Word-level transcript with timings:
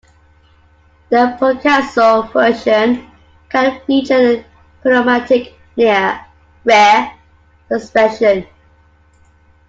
The 1.09 1.37
Picasso 1.39 2.23
version 2.23 3.07
can 3.51 3.79
feature 3.85 4.41
a 4.41 4.45
pneumatic 4.83 5.53
rear 5.77 6.25
suspension. 7.69 8.47